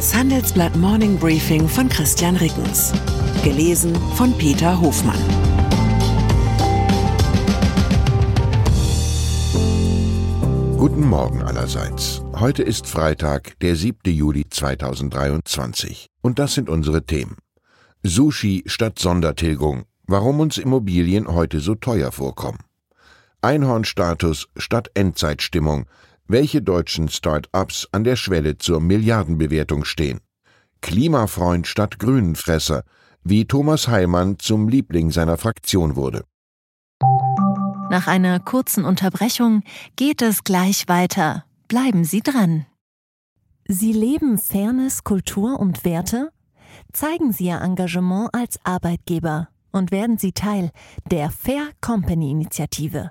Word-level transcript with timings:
Das 0.00 0.14
Handelsblatt 0.14 0.74
Morning 0.76 1.18
Briefing 1.18 1.68
von 1.68 1.86
Christian 1.90 2.34
Rickens. 2.36 2.90
Gelesen 3.44 3.94
von 4.14 4.32
Peter 4.38 4.80
Hofmann. 4.80 5.20
Guten 10.78 11.06
Morgen 11.06 11.42
allerseits. 11.42 12.22
Heute 12.32 12.62
ist 12.62 12.86
Freitag, 12.86 13.58
der 13.60 13.76
7. 13.76 13.98
Juli 14.06 14.48
2023. 14.48 16.06
Und 16.22 16.38
das 16.38 16.54
sind 16.54 16.70
unsere 16.70 17.04
Themen. 17.04 17.36
Sushi 18.02 18.62
statt 18.64 18.98
Sondertilgung. 18.98 19.82
Warum 20.06 20.40
uns 20.40 20.56
Immobilien 20.56 21.28
heute 21.28 21.60
so 21.60 21.74
teuer 21.74 22.10
vorkommen. 22.10 22.60
Einhornstatus 23.42 24.48
statt 24.56 24.90
Endzeitstimmung 24.94 25.84
welche 26.30 26.62
deutschen 26.62 27.08
Start-ups 27.08 27.88
an 27.92 28.04
der 28.04 28.16
Schwelle 28.16 28.58
zur 28.58 28.80
Milliardenbewertung 28.80 29.84
stehen. 29.84 30.20
Klimafreund 30.80 31.66
statt 31.66 31.98
Grünenfresser, 31.98 32.84
wie 33.22 33.46
Thomas 33.46 33.88
Heilmann 33.88 34.38
zum 34.38 34.68
Liebling 34.68 35.10
seiner 35.10 35.36
Fraktion 35.36 35.96
wurde. 35.96 36.24
Nach 37.90 38.06
einer 38.06 38.38
kurzen 38.38 38.84
Unterbrechung 38.84 39.62
geht 39.96 40.22
es 40.22 40.44
gleich 40.44 40.88
weiter. 40.88 41.44
Bleiben 41.68 42.04
Sie 42.04 42.20
dran. 42.20 42.66
Sie 43.66 43.92
leben 43.92 44.38
Fairness, 44.38 45.04
Kultur 45.04 45.58
und 45.58 45.84
Werte? 45.84 46.30
Zeigen 46.92 47.32
Sie 47.32 47.46
Ihr 47.46 47.60
Engagement 47.60 48.30
als 48.32 48.58
Arbeitgeber 48.64 49.48
und 49.72 49.90
werden 49.90 50.18
Sie 50.18 50.32
Teil 50.32 50.70
der 51.10 51.30
Fair 51.30 51.68
Company 51.80 52.30
Initiative. 52.30 53.10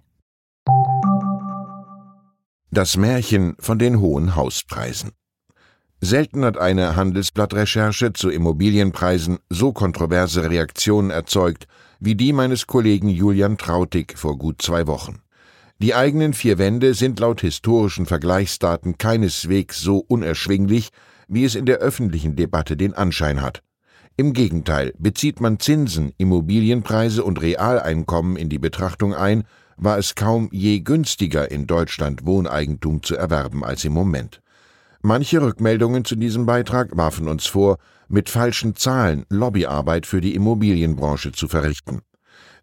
Das 2.73 2.95
Märchen 2.95 3.55
von 3.59 3.79
den 3.79 3.99
hohen 3.99 4.35
Hauspreisen. 4.35 5.11
Selten 5.99 6.45
hat 6.45 6.57
eine 6.57 6.95
Handelsblattrecherche 6.95 8.13
zu 8.13 8.29
Immobilienpreisen 8.29 9.39
so 9.49 9.73
kontroverse 9.73 10.49
Reaktionen 10.49 11.09
erzeugt 11.09 11.67
wie 11.99 12.15
die 12.15 12.33
meines 12.33 12.65
Kollegen 12.65 13.09
Julian 13.09 13.57
Trautig 13.57 14.17
vor 14.17 14.37
gut 14.37 14.61
zwei 14.61 14.87
Wochen. 14.87 15.21
Die 15.77 15.93
eigenen 15.93 16.33
vier 16.33 16.57
Wände 16.57 16.93
sind 16.93 17.19
laut 17.19 17.41
historischen 17.41 18.05
Vergleichsdaten 18.05 18.97
keineswegs 18.97 19.79
so 19.79 19.97
unerschwinglich, 19.97 20.89
wie 21.27 21.43
es 21.43 21.55
in 21.55 21.65
der 21.65 21.77
öffentlichen 21.77 22.35
Debatte 22.35 22.77
den 22.77 22.93
Anschein 22.93 23.41
hat. 23.41 23.61
Im 24.17 24.33
Gegenteil, 24.33 24.93
bezieht 24.97 25.41
man 25.41 25.59
Zinsen, 25.59 26.13
Immobilienpreise 26.17 27.23
und 27.23 27.41
Realeinkommen 27.41 28.37
in 28.37 28.49
die 28.49 28.59
Betrachtung 28.59 29.13
ein, 29.13 29.43
war 29.77 29.97
es 29.97 30.15
kaum 30.15 30.49
je 30.51 30.79
günstiger 30.79 31.49
in 31.51 31.67
Deutschland 31.67 32.25
Wohneigentum 32.25 33.03
zu 33.03 33.15
erwerben 33.15 33.63
als 33.63 33.83
im 33.85 33.93
Moment. 33.93 34.41
Manche 35.01 35.41
Rückmeldungen 35.41 36.05
zu 36.05 36.15
diesem 36.15 36.45
Beitrag 36.45 36.95
warfen 36.95 37.27
uns 37.27 37.47
vor, 37.47 37.77
mit 38.07 38.29
falschen 38.29 38.75
Zahlen 38.75 39.25
Lobbyarbeit 39.29 40.05
für 40.05 40.21
die 40.21 40.35
Immobilienbranche 40.35 41.31
zu 41.31 41.47
verrichten. 41.47 42.01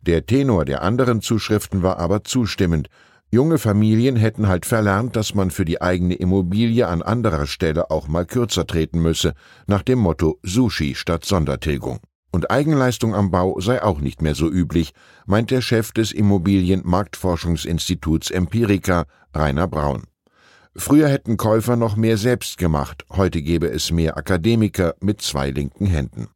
Der 0.02 0.24
Tenor 0.26 0.64
der 0.64 0.82
anderen 0.82 1.20
Zuschriften 1.20 1.82
war 1.82 1.98
aber 1.98 2.22
zustimmend. 2.22 2.88
Junge 3.30 3.58
Familien 3.58 4.16
hätten 4.16 4.46
halt 4.46 4.66
verlernt, 4.66 5.16
dass 5.16 5.34
man 5.34 5.50
für 5.50 5.64
die 5.64 5.82
eigene 5.82 6.14
Immobilie 6.14 6.86
an 6.86 7.02
anderer 7.02 7.46
Stelle 7.46 7.90
auch 7.90 8.08
mal 8.08 8.24
kürzer 8.24 8.66
treten 8.66 9.00
müsse, 9.00 9.34
nach 9.66 9.82
dem 9.82 9.98
Motto 9.98 10.38
Sushi 10.42 10.94
statt 10.94 11.24
Sondertilgung. 11.24 11.98
Und 12.30 12.50
Eigenleistung 12.50 13.14
am 13.14 13.30
Bau 13.30 13.60
sei 13.60 13.82
auch 13.82 14.00
nicht 14.00 14.20
mehr 14.22 14.34
so 14.34 14.50
üblich, 14.50 14.92
meint 15.26 15.50
der 15.50 15.62
Chef 15.62 15.92
des 15.92 16.12
Immobilienmarktforschungsinstituts 16.12 18.30
Empirica, 18.30 19.06
Rainer 19.34 19.66
Braun. 19.66 20.04
Früher 20.76 21.08
hätten 21.08 21.36
Käufer 21.36 21.76
noch 21.76 21.96
mehr 21.96 22.16
selbst 22.18 22.58
gemacht, 22.58 23.04
heute 23.10 23.42
gäbe 23.42 23.68
es 23.68 23.90
mehr 23.90 24.16
Akademiker 24.16 24.94
mit 25.00 25.20
zwei 25.22 25.50
linken 25.50 25.86
Händen. 25.86 26.28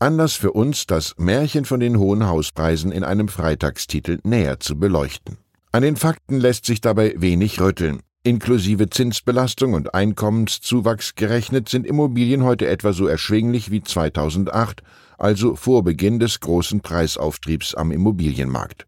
Anders 0.00 0.34
für 0.34 0.52
uns, 0.52 0.86
das 0.86 1.14
Märchen 1.18 1.64
von 1.64 1.80
den 1.80 1.98
hohen 1.98 2.26
Hauspreisen 2.26 2.92
in 2.92 3.04
einem 3.04 3.28
Freitagstitel 3.28 4.18
näher 4.24 4.60
zu 4.60 4.78
beleuchten. 4.78 5.38
An 5.72 5.82
den 5.82 5.96
Fakten 5.96 6.40
lässt 6.40 6.64
sich 6.64 6.80
dabei 6.80 7.14
wenig 7.16 7.60
rütteln. 7.60 8.00
Inklusive 8.24 8.90
Zinsbelastung 8.90 9.74
und 9.74 9.94
Einkommenszuwachs 9.94 11.14
gerechnet 11.14 11.68
sind 11.68 11.86
Immobilien 11.86 12.42
heute 12.42 12.66
etwa 12.66 12.92
so 12.92 13.06
erschwinglich 13.06 13.70
wie 13.70 13.80
2008, 13.80 14.82
also 15.18 15.54
vor 15.54 15.84
Beginn 15.84 16.18
des 16.18 16.40
großen 16.40 16.80
Preisauftriebs 16.80 17.76
am 17.76 17.92
Immobilienmarkt. 17.92 18.86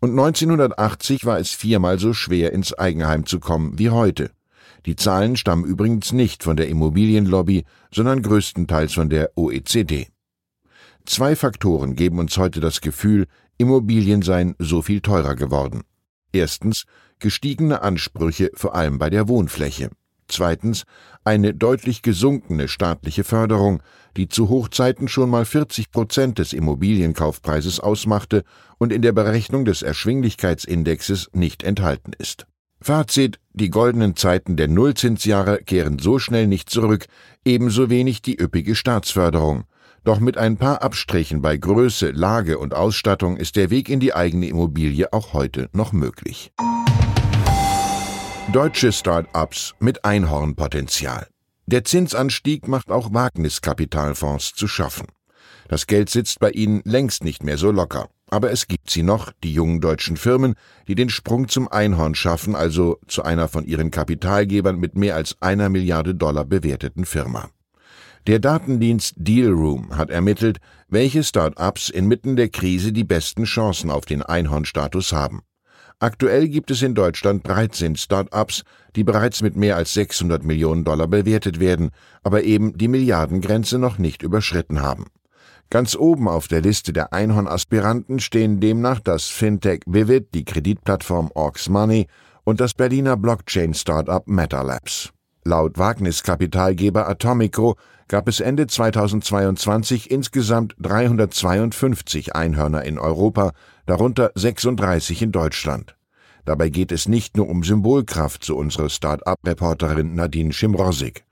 Und 0.00 0.10
1980 0.10 1.24
war 1.24 1.40
es 1.40 1.50
viermal 1.50 1.98
so 1.98 2.12
schwer, 2.12 2.52
ins 2.52 2.72
Eigenheim 2.72 3.26
zu 3.26 3.40
kommen 3.40 3.78
wie 3.80 3.90
heute. 3.90 4.30
Die 4.86 4.94
Zahlen 4.94 5.36
stammen 5.36 5.64
übrigens 5.64 6.12
nicht 6.12 6.44
von 6.44 6.56
der 6.56 6.68
Immobilienlobby, 6.68 7.64
sondern 7.92 8.22
größtenteils 8.22 8.94
von 8.94 9.10
der 9.10 9.32
OECD. 9.36 10.06
Zwei 11.04 11.34
Faktoren 11.34 11.96
geben 11.96 12.20
uns 12.20 12.36
heute 12.36 12.60
das 12.60 12.80
Gefühl, 12.80 13.26
Immobilien 13.56 14.22
seien 14.22 14.54
so 14.60 14.82
viel 14.82 15.00
teurer 15.00 15.34
geworden. 15.34 15.82
Erstens 16.32 16.84
gestiegene 17.20 17.82
Ansprüche 17.82 18.50
vor 18.54 18.74
allem 18.74 18.98
bei 18.98 19.10
der 19.10 19.28
Wohnfläche. 19.28 19.90
Zweitens 20.28 20.84
eine 21.24 21.54
deutlich 21.54 22.02
gesunkene 22.02 22.68
staatliche 22.68 23.24
Förderung, 23.24 23.82
die 24.16 24.28
zu 24.28 24.48
Hochzeiten 24.48 25.08
schon 25.08 25.30
mal 25.30 25.44
40 25.44 25.90
Prozent 25.90 26.38
des 26.38 26.52
Immobilienkaufpreises 26.52 27.80
ausmachte 27.80 28.44
und 28.78 28.92
in 28.92 29.02
der 29.02 29.12
Berechnung 29.12 29.64
des 29.64 29.82
Erschwinglichkeitsindexes 29.82 31.30
nicht 31.32 31.62
enthalten 31.62 32.12
ist. 32.18 32.46
Fazit, 32.80 33.40
die 33.52 33.70
goldenen 33.70 34.14
Zeiten 34.14 34.56
der 34.56 34.68
Nullzinsjahre 34.68 35.62
kehren 35.64 35.98
so 35.98 36.18
schnell 36.18 36.46
nicht 36.46 36.70
zurück, 36.70 37.06
ebenso 37.44 37.90
wenig 37.90 38.22
die 38.22 38.40
üppige 38.40 38.74
Staatsförderung. 38.74 39.64
Doch 40.04 40.20
mit 40.20 40.38
ein 40.38 40.56
paar 40.56 40.82
Abstrichen 40.82 41.42
bei 41.42 41.56
Größe, 41.56 42.10
Lage 42.12 42.58
und 42.58 42.74
Ausstattung 42.74 43.36
ist 43.36 43.56
der 43.56 43.70
Weg 43.70 43.88
in 43.88 43.98
die 43.98 44.14
eigene 44.14 44.46
Immobilie 44.46 45.12
auch 45.12 45.32
heute 45.32 45.68
noch 45.72 45.92
möglich. 45.92 46.52
Deutsche 48.52 48.92
Start-ups 48.92 49.74
mit 49.78 50.06
Einhornpotenzial. 50.06 51.26
Der 51.66 51.84
Zinsanstieg 51.84 52.66
macht 52.66 52.90
auch 52.90 53.12
Wagniskapitalfonds 53.12 54.54
zu 54.54 54.66
schaffen. 54.66 55.06
Das 55.68 55.86
Geld 55.86 56.08
sitzt 56.08 56.40
bei 56.40 56.52
ihnen 56.52 56.80
längst 56.86 57.24
nicht 57.24 57.42
mehr 57.42 57.58
so 57.58 57.70
locker. 57.70 58.08
Aber 58.30 58.50
es 58.50 58.66
gibt 58.66 58.88
sie 58.88 59.02
noch, 59.02 59.32
die 59.44 59.52
jungen 59.52 59.82
deutschen 59.82 60.16
Firmen, 60.16 60.54
die 60.86 60.94
den 60.94 61.10
Sprung 61.10 61.48
zum 61.48 61.68
Einhorn 61.68 62.14
schaffen, 62.14 62.56
also 62.56 62.98
zu 63.06 63.22
einer 63.22 63.48
von 63.48 63.66
ihren 63.66 63.90
Kapitalgebern 63.90 64.78
mit 64.78 64.96
mehr 64.96 65.14
als 65.14 65.36
einer 65.40 65.68
Milliarde 65.68 66.14
Dollar 66.14 66.46
bewerteten 66.46 67.04
Firma. 67.04 67.50
Der 68.26 68.38
Datendienst 68.38 69.12
Dealroom 69.18 69.94
hat 69.98 70.08
ermittelt, 70.08 70.56
welche 70.88 71.22
Start-ups 71.22 71.90
inmitten 71.90 72.34
der 72.34 72.48
Krise 72.48 72.94
die 72.94 73.04
besten 73.04 73.44
Chancen 73.44 73.90
auf 73.90 74.06
den 74.06 74.22
Einhornstatus 74.22 75.12
haben. 75.12 75.42
Aktuell 76.00 76.48
gibt 76.48 76.70
es 76.70 76.82
in 76.82 76.94
Deutschland 76.94 77.46
13 77.48 77.96
Start-ups, 77.96 78.62
die 78.94 79.02
bereits 79.02 79.42
mit 79.42 79.56
mehr 79.56 79.74
als 79.74 79.94
600 79.94 80.44
Millionen 80.44 80.84
Dollar 80.84 81.08
bewertet 81.08 81.58
werden, 81.58 81.90
aber 82.22 82.44
eben 82.44 82.78
die 82.78 82.86
Milliardengrenze 82.86 83.80
noch 83.80 83.98
nicht 83.98 84.22
überschritten 84.22 84.80
haben. 84.80 85.06
Ganz 85.70 85.96
oben 85.96 86.28
auf 86.28 86.46
der 86.46 86.60
Liste 86.60 86.92
der 86.92 87.12
Einhorn-Aspiranten 87.12 88.20
stehen 88.20 88.60
demnach 88.60 89.00
das 89.00 89.26
Fintech 89.26 89.80
Vivid, 89.86 90.34
die 90.34 90.44
Kreditplattform 90.44 91.32
Orcs 91.34 91.68
Money 91.68 92.06
und 92.44 92.60
das 92.60 92.74
Berliner 92.74 93.16
Blockchain-Startup 93.16 94.26
MetaLabs. 94.26 95.12
Laut 95.48 95.78
Wagniskapitalgeber 95.78 97.08
Atomico 97.08 97.76
gab 98.06 98.28
es 98.28 98.38
Ende 98.38 98.66
2022 98.66 100.10
insgesamt 100.10 100.74
352 100.78 102.36
Einhörner 102.36 102.84
in 102.84 102.98
Europa, 102.98 103.52
darunter 103.86 104.30
36 104.34 105.22
in 105.22 105.32
Deutschland. 105.32 105.96
Dabei 106.44 106.68
geht 106.68 106.92
es 106.92 107.08
nicht 107.08 107.38
nur 107.38 107.48
um 107.48 107.64
Symbolkraft, 107.64 108.44
so 108.44 108.56
unsere 108.56 108.90
Start-up-Reporterin 108.90 110.14
Nadine 110.14 110.52
Schimrosig. 110.52 111.24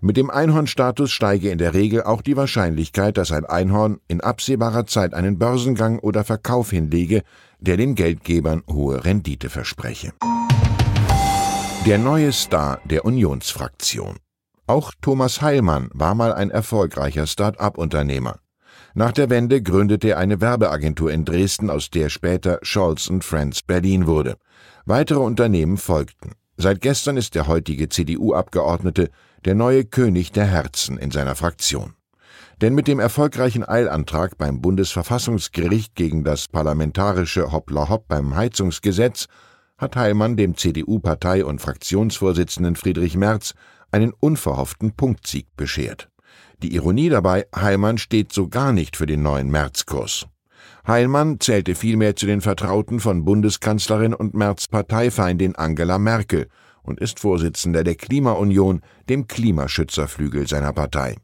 Mit 0.00 0.16
dem 0.16 0.30
Einhornstatus 0.30 1.10
steige 1.10 1.50
in 1.50 1.58
der 1.58 1.74
Regel 1.74 2.04
auch 2.04 2.22
die 2.22 2.36
Wahrscheinlichkeit, 2.36 3.18
dass 3.18 3.32
ein 3.32 3.44
Einhorn 3.44 3.98
in 4.06 4.20
absehbarer 4.20 4.86
Zeit 4.86 5.14
einen 5.14 5.40
Börsengang 5.40 5.98
oder 5.98 6.22
Verkauf 6.22 6.70
hinlege, 6.70 7.24
der 7.58 7.76
den 7.76 7.96
Geldgebern 7.96 8.62
hohe 8.70 9.04
Rendite 9.04 9.50
verspreche. 9.50 10.12
Der 11.86 11.98
neue 11.98 12.32
Star 12.32 12.80
der 12.86 13.04
Unionsfraktion. 13.04 14.16
Auch 14.66 14.92
Thomas 15.02 15.42
Heilmann 15.42 15.90
war 15.92 16.14
mal 16.14 16.32
ein 16.32 16.50
erfolgreicher 16.50 17.26
Start-up-Unternehmer. 17.26 18.38
Nach 18.94 19.12
der 19.12 19.28
Wende 19.28 19.60
gründete 19.60 20.08
er 20.08 20.18
eine 20.18 20.40
Werbeagentur 20.40 21.12
in 21.12 21.26
Dresden, 21.26 21.68
aus 21.68 21.90
der 21.90 22.08
später 22.08 22.58
Scholz 22.62 23.10
Friends 23.20 23.60
Berlin 23.60 24.06
wurde. 24.06 24.38
Weitere 24.86 25.18
Unternehmen 25.18 25.76
folgten. 25.76 26.32
Seit 26.56 26.80
gestern 26.80 27.18
ist 27.18 27.34
der 27.34 27.48
heutige 27.48 27.90
CDU-Abgeordnete 27.90 29.10
der 29.44 29.54
neue 29.54 29.84
König 29.84 30.32
der 30.32 30.46
Herzen 30.46 30.96
in 30.96 31.10
seiner 31.10 31.34
Fraktion. 31.34 31.92
Denn 32.62 32.74
mit 32.74 32.88
dem 32.88 32.98
erfolgreichen 32.98 33.62
Eilantrag 33.62 34.38
beim 34.38 34.62
Bundesverfassungsgericht 34.62 35.94
gegen 35.96 36.24
das 36.24 36.48
parlamentarische 36.48 37.52
Hoppla-Hopp 37.52 38.08
beim 38.08 38.34
Heizungsgesetz 38.34 39.26
hat 39.78 39.96
Heilmann 39.96 40.36
dem 40.36 40.56
CDU-Partei- 40.56 41.44
und 41.44 41.60
Fraktionsvorsitzenden 41.60 42.76
Friedrich 42.76 43.16
Merz 43.16 43.54
einen 43.90 44.12
unverhofften 44.18 44.92
Punktsieg 44.92 45.46
beschert. 45.56 46.08
Die 46.62 46.74
Ironie 46.74 47.08
dabei, 47.08 47.46
Heilmann 47.54 47.98
steht 47.98 48.32
so 48.32 48.48
gar 48.48 48.72
nicht 48.72 48.96
für 48.96 49.06
den 49.06 49.22
neuen 49.22 49.50
Märzkurs. 49.50 50.26
Heilmann 50.86 51.40
zählte 51.40 51.74
vielmehr 51.74 52.16
zu 52.16 52.26
den 52.26 52.40
Vertrauten 52.40 53.00
von 53.00 53.24
Bundeskanzlerin 53.24 54.14
und 54.14 54.34
Merz 54.34 54.68
Parteifeindin 54.68 55.56
Angela 55.56 55.98
Merkel 55.98 56.48
und 56.82 57.00
ist 57.00 57.20
Vorsitzender 57.20 57.84
der 57.84 57.94
Klimaunion, 57.94 58.82
dem 59.08 59.26
Klimaschützerflügel 59.26 60.46
seiner 60.46 60.72
Partei. 60.72 61.16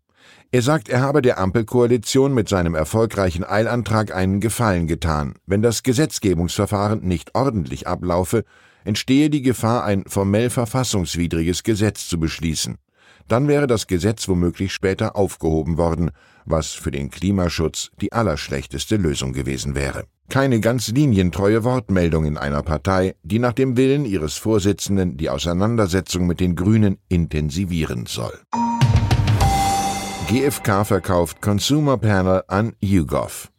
Er 0.52 0.62
sagt, 0.62 0.88
er 0.88 1.00
habe 1.00 1.22
der 1.22 1.38
Ampelkoalition 1.38 2.34
mit 2.34 2.48
seinem 2.48 2.74
erfolgreichen 2.74 3.44
Eilantrag 3.44 4.12
einen 4.12 4.40
Gefallen 4.40 4.88
getan. 4.88 5.34
Wenn 5.46 5.62
das 5.62 5.84
Gesetzgebungsverfahren 5.84 7.02
nicht 7.02 7.36
ordentlich 7.36 7.86
ablaufe, 7.86 8.42
entstehe 8.84 9.30
die 9.30 9.42
Gefahr, 9.42 9.84
ein 9.84 10.02
formell 10.08 10.50
verfassungswidriges 10.50 11.62
Gesetz 11.62 12.08
zu 12.08 12.18
beschließen. 12.18 12.78
Dann 13.28 13.46
wäre 13.46 13.68
das 13.68 13.86
Gesetz 13.86 14.26
womöglich 14.26 14.72
später 14.72 15.14
aufgehoben 15.14 15.78
worden, 15.78 16.10
was 16.46 16.72
für 16.72 16.90
den 16.90 17.10
Klimaschutz 17.10 17.90
die 18.00 18.12
allerschlechteste 18.12 18.96
Lösung 18.96 19.32
gewesen 19.32 19.76
wäre. 19.76 20.06
Keine 20.30 20.58
ganz 20.58 20.88
linientreue 20.88 21.62
Wortmeldung 21.62 22.24
in 22.24 22.36
einer 22.36 22.64
Partei, 22.64 23.14
die 23.22 23.38
nach 23.38 23.52
dem 23.52 23.76
Willen 23.76 24.04
ihres 24.04 24.36
Vorsitzenden 24.36 25.16
die 25.16 25.30
Auseinandersetzung 25.30 26.26
mit 26.26 26.40
den 26.40 26.56
Grünen 26.56 26.98
intensivieren 27.08 28.06
soll. 28.06 28.32
GfK 30.30 30.84
verkauft 30.84 31.42
Consumer 31.42 31.96
Panel 31.96 32.44
an 32.46 32.74
YouGov. 32.80 33.50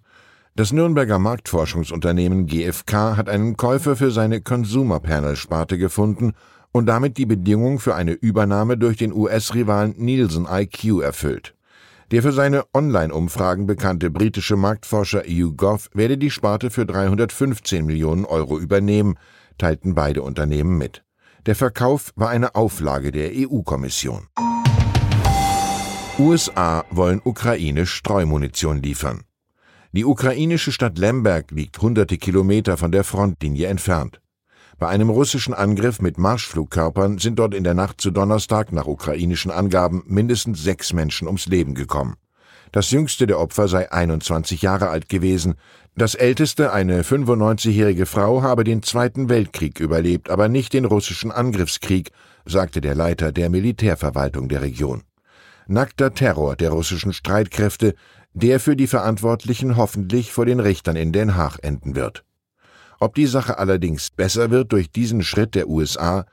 Das 0.56 0.72
Nürnberger 0.72 1.20
Marktforschungsunternehmen 1.20 2.46
GfK 2.46 3.18
hat 3.18 3.28
einen 3.28 3.58
Käufer 3.58 3.98
für 3.98 4.10
seine 4.10 4.40
Consumer 4.40 5.02
Panel 5.02 5.36
Sparte 5.36 5.78
gefunden 5.78 6.32
und 6.72 6.86
damit 6.86 7.18
die 7.18 7.26
Bedingung 7.26 7.80
für 7.80 7.94
eine 7.96 8.14
Übernahme 8.14 8.78
durch 8.78 8.96
den 8.96 9.12
US-Rivalen 9.12 9.96
Nielsen 9.98 10.48
IQ 10.50 11.02
erfüllt. 11.02 11.56
Der 12.12 12.22
für 12.22 12.32
seine 12.32 12.64
Online-Umfragen 12.74 13.68
bekannte 13.68 14.10
britische 14.10 14.56
Marktforscher 14.56 15.28
YouGov 15.28 15.90
werde 15.94 16.18
die 16.18 16.32
Sparte 16.32 16.70
für 16.70 16.86
315 16.86 17.86
Millionen 17.86 18.24
Euro 18.24 18.58
übernehmen, 18.58 19.16
teilten 19.58 19.94
beide 19.94 20.22
Unternehmen 20.22 20.78
mit. 20.78 21.04
Der 21.48 21.56
Verkauf 21.56 22.14
war 22.16 22.30
eine 22.30 22.56
Auflage 22.56 23.12
der 23.12 23.32
EU-Kommission. 23.34 24.30
USA 26.22 26.86
wollen 26.92 27.20
Ukraine 27.24 27.88
Streumunition 27.88 28.80
liefern. 28.80 29.24
Die 29.92 30.06
ukrainische 30.06 30.72
Stadt 30.72 31.00
Lemberg 31.00 31.50
liegt 31.50 31.82
hunderte 31.82 32.20
Kilometer 32.20 32.78
von 32.78 32.92
der 32.92 33.04
Frontlinie 33.04 33.66
entfernt. 33.66 34.22
Bei 34.78 34.88
einem 34.88 35.10
russischen 35.10 35.56
Angriff 35.56 36.00
mit 36.00 36.20
Marschflugkörpern 36.20 37.18
sind 37.18 37.40
dort 37.40 37.56
in 37.56 37.64
der 37.64 37.74
Nacht 37.74 38.00
zu 38.00 38.12
Donnerstag 38.12 38.72
nach 38.72 38.86
ukrainischen 38.86 39.50
Angaben 39.50 40.04
mindestens 40.06 40.62
sechs 40.62 40.94
Menschen 40.94 41.26
ums 41.26 41.48
Leben 41.48 41.74
gekommen. 41.74 42.18
Das 42.72 42.92
jüngste 42.92 43.26
der 43.26 43.40
Opfer 43.40 43.68
sei 43.68 43.92
21 43.92 44.62
Jahre 44.62 44.90
alt 44.90 45.10
gewesen. 45.10 45.56
Das 45.98 46.14
älteste, 46.14 46.72
eine 46.72 47.02
95-jährige 47.02 48.06
Frau, 48.06 48.44
habe 48.44 48.64
den 48.64 48.84
Zweiten 48.84 49.28
Weltkrieg 49.28 49.80
überlebt, 49.80 50.30
aber 50.30 50.50
nicht 50.50 50.74
den 50.74 50.86
russischen 50.86 51.32
Angriffskrieg, 51.32 52.12
sagte 52.46 52.80
der 52.80 52.94
Leiter 52.94 53.32
der 53.32 53.50
Militärverwaltung 53.50 54.50
der 54.50 54.62
Region 54.62 55.02
nackter 55.72 56.14
Terror 56.14 56.56
der 56.56 56.72
russischen 56.72 57.14
Streitkräfte, 57.14 57.96
der 58.34 58.60
für 58.60 58.76
die 58.76 58.88
Verantwortlichen 58.88 59.78
hoffentlich 59.78 60.32
vor 60.32 60.46
den 60.46 60.60
Richtern 60.60 60.96
in 60.96 61.12
Den 61.12 61.36
Haag 61.36 61.60
enden 61.64 61.96
wird. 61.96 62.24
Ob 63.00 63.16
die 63.16 63.26
Sache 63.26 63.58
allerdings 63.58 64.12
besser 64.12 64.52
wird 64.52 64.72
durch 64.72 64.92
diesen 64.92 65.24
Schritt 65.24 65.56
der 65.56 65.68
USA, 65.68 66.26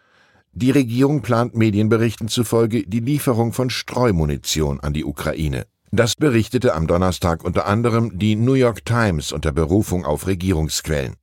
die 0.53 0.71
Regierung 0.71 1.23
plant 1.23 1.55
Medienberichten 1.55 2.29
zufolge 2.29 2.85
die 2.87 3.01
Lieferung 3.01 3.53
von 3.53 3.71
Streumunition 3.71 4.81
an 4.81 4.93
die 4.93 5.05
Ukraine. 5.05 5.67
Das 5.91 6.17
berichtete 6.17 6.75
am 6.75 6.87
Donnerstag 6.87 7.45
unter 7.45 7.67
anderem 7.67 8.19
die 8.19 8.37
New 8.37 8.55
York 8.55 8.85
Times 8.85 9.33
unter 9.33 9.53
Berufung 9.53 10.05
auf 10.05 10.27
Regierungsquellen. 10.27 11.15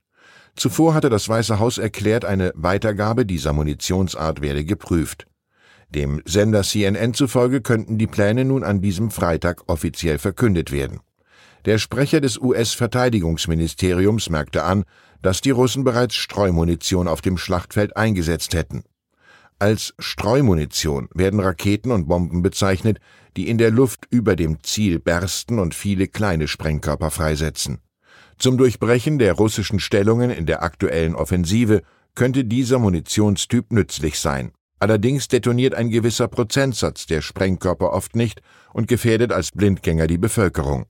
Zuvor 0.55 0.93
hatte 0.93 1.09
das 1.09 1.27
Weiße 1.27 1.59
Haus 1.59 1.77
erklärt, 1.77 2.25
eine 2.25 2.51
Weitergabe 2.55 3.25
dieser 3.25 3.53
Munitionsart 3.53 4.41
werde 4.41 4.63
geprüft. 4.63 5.27
Dem 5.95 6.21
Sender 6.25 6.63
CNN 6.63 7.13
zufolge 7.13 7.61
könnten 7.61 7.97
die 7.97 8.05
Pläne 8.05 8.43
nun 8.43 8.65
an 8.65 8.81
diesem 8.81 9.11
Freitag 9.11 9.63
offiziell 9.67 10.17
verkündet 10.17 10.73
werden. 10.73 10.99
Der 11.63 11.77
Sprecher 11.77 12.19
des 12.19 12.37
US-Verteidigungsministeriums 12.37 14.29
merkte 14.29 14.63
an, 14.63 14.83
dass 15.21 15.39
die 15.39 15.51
Russen 15.51 15.85
bereits 15.85 16.15
Streumunition 16.15 17.07
auf 17.07 17.21
dem 17.21 17.37
Schlachtfeld 17.37 17.95
eingesetzt 17.95 18.53
hätten. 18.53 18.83
Als 19.57 19.93
Streumunition 19.97 21.07
werden 21.13 21.39
Raketen 21.39 21.91
und 21.91 22.09
Bomben 22.09 22.41
bezeichnet, 22.41 22.99
die 23.37 23.47
in 23.47 23.57
der 23.57 23.71
Luft 23.71 24.05
über 24.09 24.35
dem 24.35 24.61
Ziel 24.63 24.99
bersten 24.99 25.59
und 25.59 25.73
viele 25.73 26.09
kleine 26.09 26.49
Sprengkörper 26.49 27.09
freisetzen. 27.09 27.79
Zum 28.37 28.57
Durchbrechen 28.57 29.17
der 29.17 29.31
russischen 29.31 29.79
Stellungen 29.79 30.29
in 30.29 30.45
der 30.45 30.61
aktuellen 30.61 31.15
Offensive 31.15 31.83
könnte 32.15 32.43
dieser 32.43 32.79
Munitionstyp 32.79 33.71
nützlich 33.71 34.19
sein. 34.19 34.51
Allerdings 34.85 35.27
detoniert 35.27 35.73
ein 35.73 35.89
gewisser 35.89 36.27
Prozentsatz 36.27 37.07
der 37.07 37.23
Sprengkörper 37.23 37.91
oft 37.91 38.15
nicht 38.15 38.43
und 38.71 38.87
gefährdet 38.87 39.31
als 39.31 39.49
Blindgänger 39.51 40.05
die 40.05 40.19
Bevölkerung. 40.19 40.85